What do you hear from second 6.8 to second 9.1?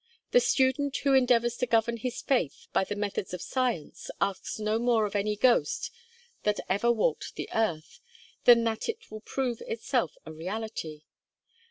walked the earth, than that